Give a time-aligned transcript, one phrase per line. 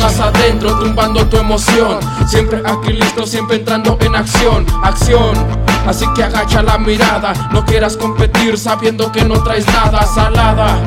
[0.00, 1.98] más adentro, tumbando tu emoción.
[2.26, 5.34] Siempre aquí listo, siempre entrando en acción, acción.
[5.86, 10.78] Así que agacha la mirada, no quieras competir sabiendo que no traes nada salada.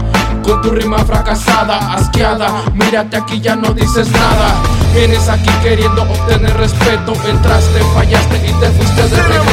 [0.44, 4.56] Con tu rima fracasada, asqueada, mírate aquí ya no dices nada.
[4.94, 9.45] Vienes aquí queriendo obtener respeto, entraste, fallaste y te fuiste de regreso.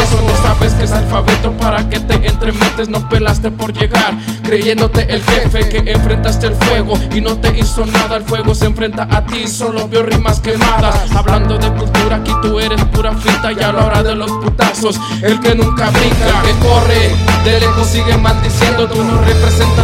[0.92, 5.22] No sabes que es alfabeto para que te entremetes, no pelaste por llegar, creyéndote el
[5.22, 8.16] jefe que enfrentaste el fuego y no te hizo nada.
[8.16, 11.10] El fuego se enfrenta a ti, solo vio rimas quemadas.
[11.14, 15.00] Hablando de cultura, aquí tú eres pura finta y a la hora de los putazos,
[15.22, 17.10] el que nunca brinca, el que corre,
[17.44, 18.86] de lejos sigue maldiciendo.
[18.88, 19.81] Tú no representas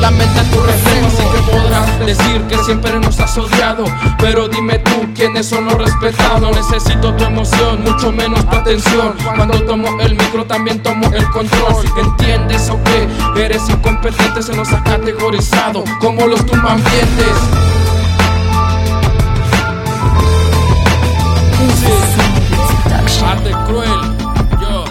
[0.00, 1.06] solamente tu reflejo.
[1.06, 3.84] Así que podrás decir que siempre nos has odiado,
[4.18, 6.40] pero dime tú quiénes son los respetados.
[6.40, 9.14] No necesito tu emoción, mucho menos tu atención.
[9.36, 11.84] Cuando tomo el micro, también tomo el control.
[11.98, 13.44] ¿Entiendes o qué?
[13.44, 17.36] Eres incompetente, se nos ha categorizado como los tumbambientes.
[23.22, 24.00] Arte cruel,
[24.60, 24.84] yo.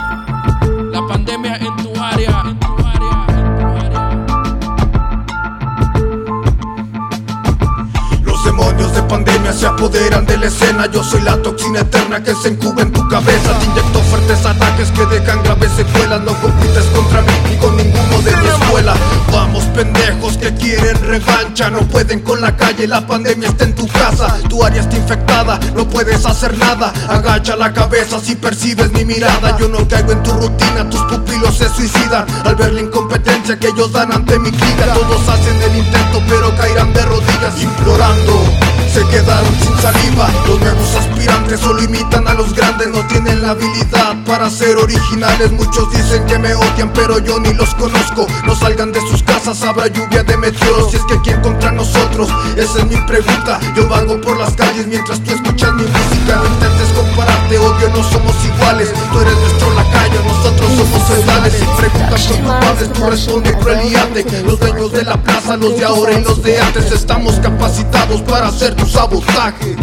[0.91, 2.38] La pandemia en tu área,
[8.49, 10.87] demonios de pandemia se apoderan de la escena.
[10.91, 13.51] Yo soy la toxina eterna que se encuba en tu cabeza.
[13.59, 16.21] Te inyecto fuertes ataques que dejan graves secuelas.
[16.21, 18.95] No compites contra mí ni con ninguno de mi escuela.
[19.31, 21.69] Vamos pendejos que quieren revancha.
[21.69, 24.37] No pueden con la calle, la pandemia está en tu casa.
[24.49, 26.91] Tu área está infectada, no puedes hacer nada.
[27.07, 29.57] Agacha la cabeza si percibes mi mirada.
[29.59, 33.67] Yo no caigo en tu rutina, tus pupilos se suicidan Al ver la incompetencia que
[33.67, 35.27] ellos dan ante mi cría Todos
[37.57, 38.43] implorando.
[38.91, 40.29] Se quedaron sin saliva.
[40.47, 42.87] Los nuevos aspirantes solo imitan a los grandes.
[42.89, 45.51] No tienen la habilidad para ser originales.
[45.51, 48.27] Muchos dicen que me odian pero yo ni los conozco.
[48.45, 52.29] No salgan de sus casas, habrá lluvia de meteoros Si es que quién contra nosotros,
[52.57, 53.59] esa es mi pregunta.
[53.75, 56.35] Yo vago por las calles mientras tú escuchas mi música.
[56.35, 58.91] No intentes compararte, obvio no somos iguales.
[59.11, 60.58] Tú eres nuestro lacayo, nosotros
[60.91, 65.85] feudales Si preguntan por culpables, tú responde cruelíate Los dueños de la plaza, los de
[65.85, 69.75] ahora y los de antes Estamos capacitados para hacer tu sabotaje